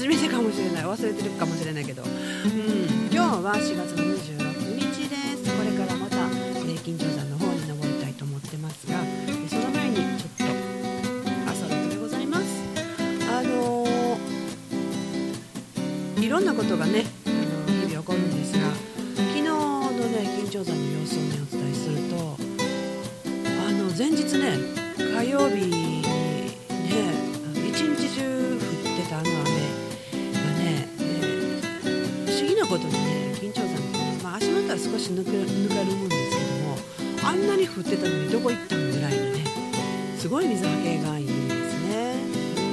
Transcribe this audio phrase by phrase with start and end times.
[0.00, 0.84] 初めてかもしれない。
[0.84, 2.08] 忘れてるかもしれないけど、うん、
[3.12, 5.44] 今日は4月の26日です。
[5.54, 8.94] これからまた、えー、金城山の方に登りたいと思ってますが
[9.46, 10.44] その前にちょっと
[11.50, 12.44] 朝のでございます。
[13.30, 17.36] あのー、いろんなことがねあの
[17.86, 18.70] 日々起こるんですが
[19.16, 22.38] 昨日のね金城山の様子をねお伝えすると
[23.68, 24.56] あの前日ね
[24.96, 25.89] 火曜日
[35.00, 35.48] しぬかるむん
[36.10, 36.76] ですけども
[37.24, 39.46] あんなに降ってたのにどこ行ったんぐらいのね
[40.18, 42.16] すごい水はけがいいんですね。
[42.56, 42.64] う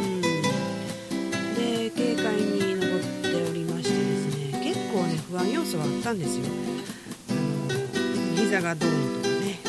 [1.54, 6.44] ん、で警戒に登っておりましてですね結構ね不安要素はあったんですよ。
[7.30, 7.40] あの
[8.36, 9.60] 膝がドーンとかね、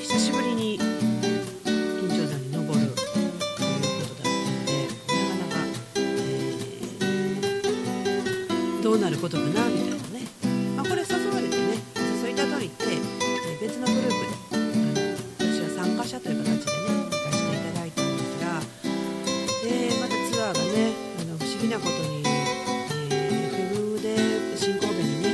[0.00, 4.72] 久しぶりに緊張山に登るということだったので
[5.06, 5.62] なかなか、
[5.94, 9.89] えーどうなることかなみたいな
[21.70, 24.16] なことに、えー、FM で
[24.56, 25.26] 新神戸にね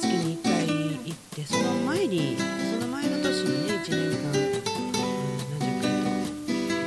[0.00, 4.90] 月に1回行ってその前にその前の年にね1年間、うん、
[5.54, 6.10] 何十回と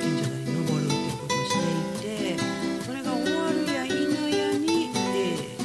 [0.03, 1.63] 近所に登るっていうことをして
[1.99, 2.43] いて
[2.83, 3.93] それが終わるや否
[4.37, 5.55] やに、え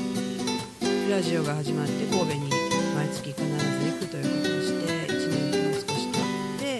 [0.86, 2.48] ーラジオが始まって神戸に
[2.94, 6.78] 毎月必ず行くということをして1年間少し経って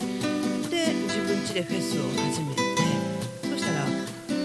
[0.71, 2.63] で自分家でフェスを始めて
[3.51, 3.83] そしたら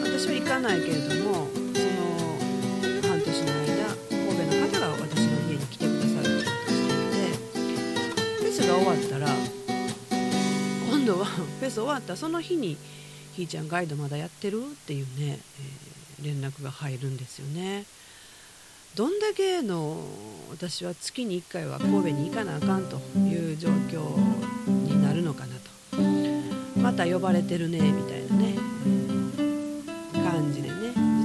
[0.04, 1.65] 私は行かないけれども
[11.96, 12.78] わったその日に
[13.36, 17.84] 「ひーちゃんガイドまだやってる?」っていうね、えー連絡が入るんですよね。
[18.96, 19.98] どんだけの
[20.50, 24.18] 私は月に1回は神戸に行かなあかんという状況
[24.66, 28.56] になるのかなとまた呼ばれてるねみたいなね、
[30.14, 30.76] 感じでね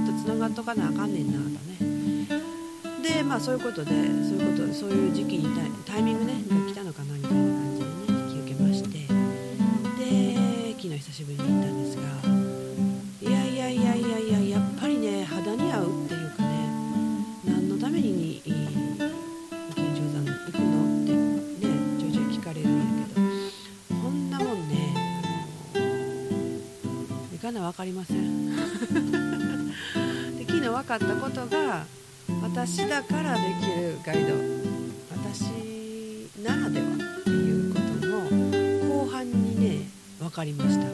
[0.05, 7.60] ずっとつながっとかなあかんねんなとねでまあそういうことでそういうことそういう時期にタイタイミングねが来たのかなみたいな
[11.01, 12.03] 久しぶりに行ったんですが
[13.27, 16.69] いやいやいやいやいややっぱりね肌に合うっていうかね
[17.43, 18.41] 何のためにいい
[19.75, 23.21] 金城山行くのってねちょいちょい聞かれるんやけど
[23.99, 24.93] こんなもんね
[25.73, 25.83] あの
[27.31, 28.51] 行かな分かりません。
[30.37, 31.87] で昨日分かったことが
[32.43, 34.60] 私だからできるガイド。
[40.31, 40.85] 分かりました。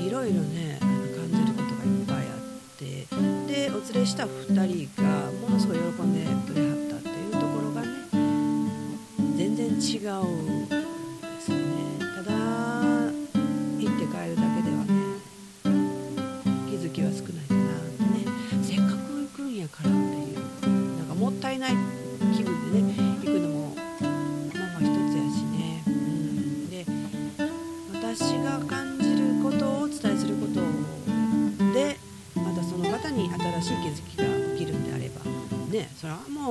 [0.00, 3.06] いろいろねあの感じることがいっぱいあって
[3.46, 7.88] でお連れした2人がものすごい喜んでくれはったっていうところがね
[9.36, 10.83] 全然違う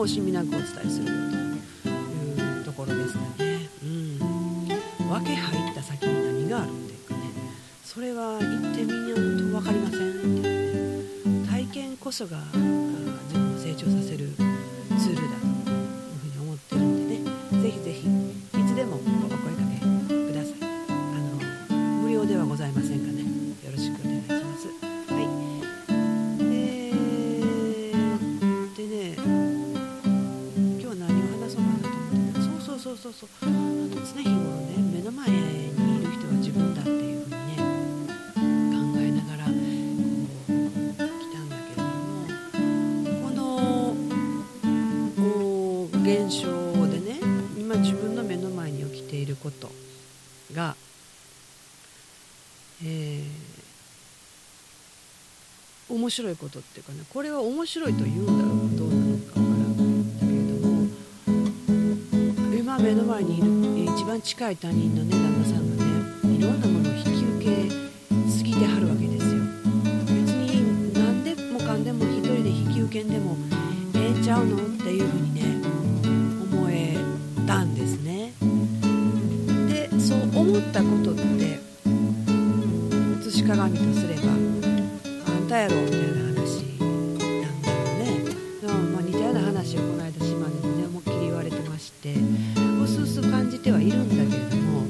[0.04, 4.18] 惜しみなくお伝えするよというところですかね、うん、
[5.08, 7.20] 分け入った先に何があるっていうかね。
[7.86, 11.48] それは言ってみないと分かりませんっていうね。
[11.48, 12.42] 体験こそがあ
[13.30, 14.28] 自分を成長させる
[15.00, 15.53] ツールだと。
[32.96, 33.30] そうそうそう。
[33.42, 40.52] あの常日頃ね目の前にいる人は自分だっていうふうにね考えながらこう
[40.94, 42.28] 来たんだけれども
[43.24, 43.32] こ
[45.92, 46.48] の現象
[46.88, 47.20] でね
[47.58, 49.72] 今自分の目の前に起きていること
[50.54, 50.76] が、
[52.84, 53.54] えー
[55.90, 59.03] 面白いことっていうかねこれは面白いと言うんだろうどうな
[64.24, 65.92] 近い他人のね旦那さんがね
[66.38, 69.44] いろんなものを引き受けすぎてはるわけですよ
[70.08, 73.36] 別に何でもかんでも一人で引き受けんでも
[73.96, 75.42] ええんちゃうのっていうふうにね
[76.54, 76.96] 思え
[77.46, 77.76] たん。
[77.76, 78.32] ですね
[79.68, 81.60] でそう思ったことって
[83.24, 84.36] 写し鏡とすればあ
[85.38, 88.24] んたやろみたいな話なんだろうね。
[88.62, 90.13] でも、まあ、似たような話をこの間
[93.64, 94.82] てはいるんだけれども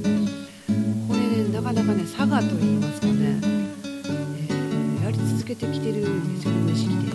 [1.08, 7.12] これねなかなかね佐賀と言いますかね、えーやり続けてきてるんですよ無意識で。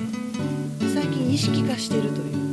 [0.94, 2.47] 最近意識化してるという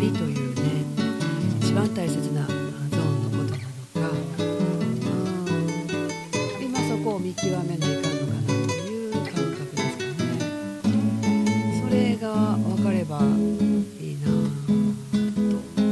[0.00, 0.62] りというね
[1.60, 2.56] 一番大切なゾー
[3.02, 4.14] ンのことなのか
[6.60, 11.82] 今そこを見極めないかんのかなという感覚ですかね。
[11.86, 13.22] それが分かればい
[14.12, 14.26] いな
[15.76, 15.82] と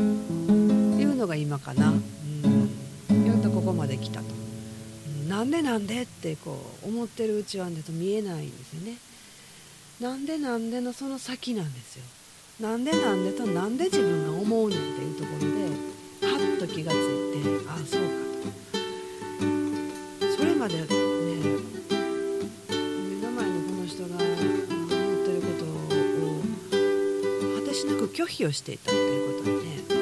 [1.01, 4.27] いうのが今かな、うん、やっとここまで来たと、
[5.23, 5.29] うん。
[5.29, 5.51] なん。
[5.51, 5.87] でなん。
[5.87, 8.51] でってこう思ってるうちはねと見えないん。
[8.51, 8.97] ですよね
[10.01, 10.25] なん。
[10.25, 10.71] でなん。
[10.71, 11.75] でのその先なん。
[11.75, 12.05] ですよ
[12.61, 15.47] なんでなんでとなんで自分が思うねんっていうところで
[16.27, 16.99] はっと気がつい
[17.41, 18.09] てああそうか
[20.27, 20.37] と。
[20.37, 20.97] それまでね目
[23.23, 26.43] の前のこの人が思ってることを
[27.61, 29.98] 果てしなく拒否をしていたっていうことにね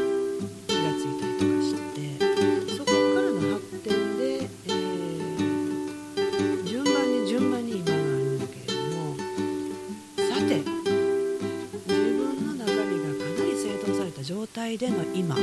[14.78, 15.40] での今目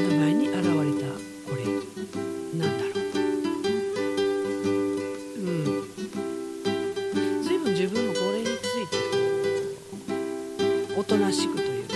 [0.00, 0.72] の前に現れた
[1.46, 1.64] これ
[2.58, 3.02] なんだろう。
[5.36, 5.44] うん。
[7.42, 8.96] 随分自分もこれについて
[10.94, 11.94] こうおとなしくというか。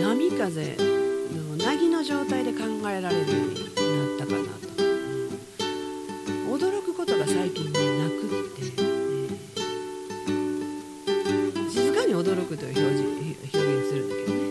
[0.00, 0.76] 波風
[1.34, 4.86] の凪の状態で考えられるようになったかなと、う
[6.50, 6.54] ん。
[6.54, 8.85] 驚くことが最近ねなくって、
[12.26, 13.06] 驚くという表示
[13.54, 14.45] 表現するんだけど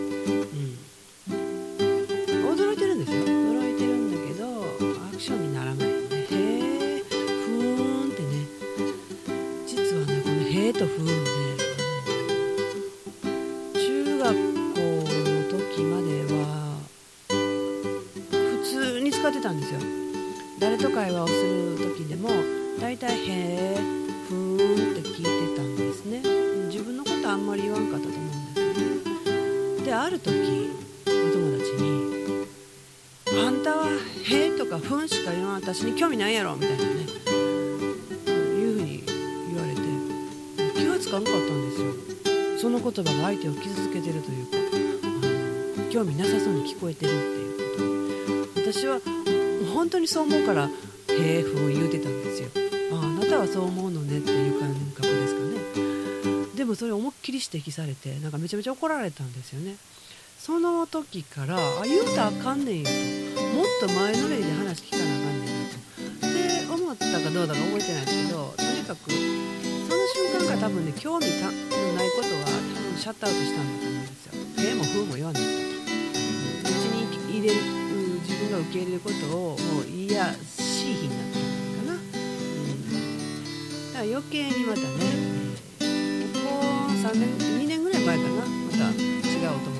[34.68, 36.90] とか「ふん」しか言わん私に興味ないやろみたいなね。
[36.90, 39.02] いうふうに
[39.48, 39.80] 言われて
[40.78, 41.94] 気がつかんかったんですよ。
[42.58, 44.56] その言葉が相手を傷つけてるというか
[45.02, 48.60] あの興味なさそうに聞こえてるっていうこと。
[48.60, 49.00] で私は
[49.72, 50.68] 本当にそう思うから
[51.08, 52.48] 「へえふん」言うてたんですよ。
[52.92, 55.56] ああなたはそう思うのねっていう感覚ですかね。
[56.56, 59.76] でもそれ思いっきり指摘されてなんかめちゃめちゃ怒られたんですよね。
[60.38, 62.84] その時からあ言うたらあかんねんよ。
[62.84, 62.90] と
[63.76, 68.06] っと前のめりで話聞かなあかんねんとって思ったかどうだか覚えてない。
[68.06, 69.16] ですけどとにかくそ
[69.92, 71.52] の瞬間から多分ね興味の
[71.92, 74.06] ないことは多分シャットアウトしたんだと思うん。
[74.06, 74.32] ですよ
[74.64, 77.04] 「へえ」も「ふう」も言わないとうちに
[77.38, 77.60] 入れる
[78.24, 81.44] 自分が受け入れることをもう嫌しい日になったの
[81.76, 82.00] かな、うん、
[83.92, 84.86] だから余計にまたね、
[86.32, 86.56] ここ
[86.96, 87.28] 3年
[87.60, 88.42] 2年ぐらい前かなま
[88.72, 89.16] た。
[89.36, 89.75] 違うお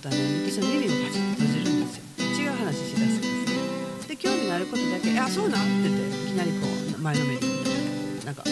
[0.00, 2.04] ことはね私の耳をパチッと閉じるんですよ。
[2.40, 6.66] 違う話しだすんですで興味のあることだけ「あそうなん?」って言っていきなりこ
[6.96, 8.48] う前のめりになんかは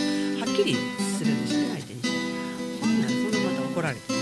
[0.52, 0.76] っきり
[1.18, 1.60] するんですよ。
[1.60, 2.08] ね相手にして
[2.80, 4.02] ほんならそのまた怒られて「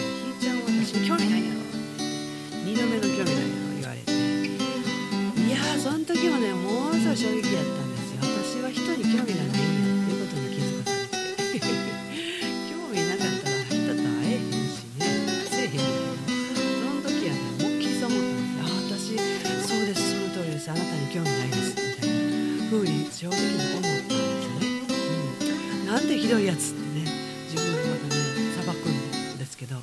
[25.96, 27.06] なんてひどいやつってね
[27.50, 28.20] 自分でまたね
[28.54, 28.86] 裁く
[29.34, 29.80] んですけど、ま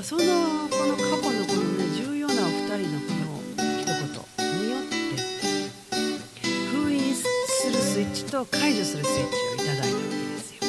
[0.00, 0.22] あ、その
[0.70, 3.94] この過去のこのね重要なお二人のこの一言
[4.56, 4.96] によって
[6.72, 10.60] 封印するスイッチと解除するスイッチをいただいたわけですよ。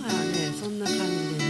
[0.00, 1.44] まあねそんな感じでね、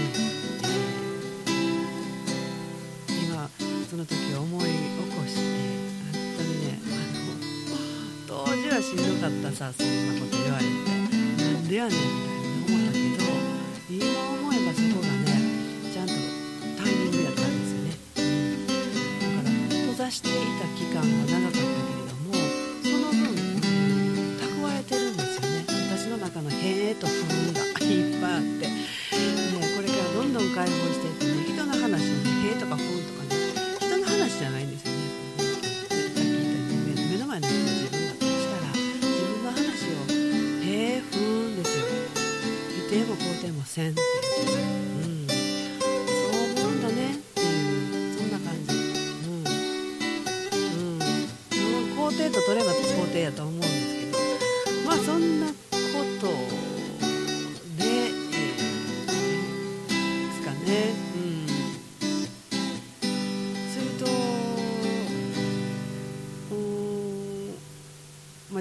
[3.07, 3.49] えー、今
[3.89, 4.69] その時思い起
[5.17, 5.41] こして
[6.11, 10.82] 本当にねあの当時はしんどかったさそんなこと言われて。
[11.73, 12.05] でやねんみ
[12.69, 13.33] たいな思ったけど
[13.89, 15.33] 今思えばそこがね
[15.89, 16.13] ちゃんと
[16.77, 17.97] タイミングやったんですよね。
[18.13, 22.37] だから閉ざしていた期間が長かったけれども
[22.85, 23.25] その分
[24.37, 25.65] 蓄えてるんですよね。
[25.97, 28.85] 私の中の「へーと「ふん」がいっぱいあって、ね、
[29.75, 31.97] これからどんどん解放していってね人の話をね
[32.53, 33.01] 「へーとか「ふん」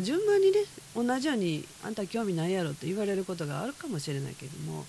[0.02, 0.60] あ順番にね
[0.96, 4.84] 同じようにあんた興味ないやろって言われることがあるかもしれないけども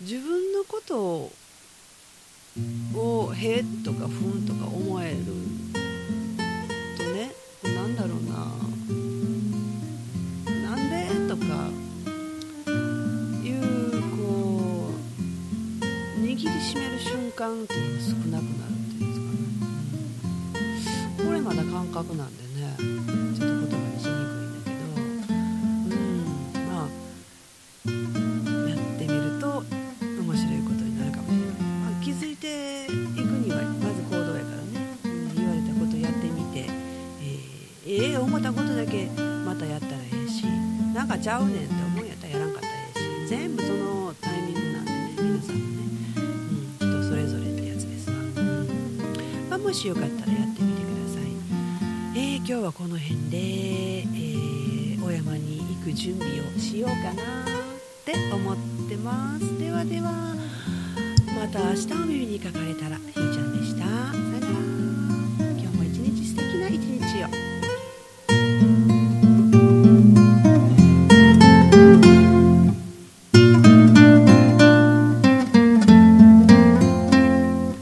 [0.00, 1.30] 自分のこと
[2.94, 5.16] を「へ」とか「ふん」とか思える
[6.96, 8.67] とねなんだろうな。
[41.20, 45.56] ちゃうねんって思うんやったらやらんかったらええし全部そのタイミングなんでね皆さん。
[45.56, 45.68] もね、
[46.80, 48.16] うん、人それぞれってやつですわ、
[49.50, 51.24] まあ、もしよかったらやってみてください。
[52.16, 57.14] えー今日はこの辺で、えーお山に行く準備をしようかなっ
[58.04, 58.56] て思っ
[58.88, 59.58] てます。
[59.58, 60.34] ではでは
[61.34, 63.47] また明日お耳にかかれたらひーちゃん